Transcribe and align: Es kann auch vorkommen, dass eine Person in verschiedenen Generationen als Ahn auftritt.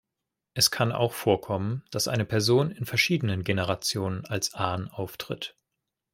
Es 0.55 0.71
kann 0.71 0.91
auch 0.91 1.13
vorkommen, 1.13 1.83
dass 1.91 2.07
eine 2.07 2.25
Person 2.25 2.71
in 2.71 2.87
verschiedenen 2.87 3.43
Generationen 3.43 4.25
als 4.25 4.55
Ahn 4.55 4.87
auftritt. 4.89 5.55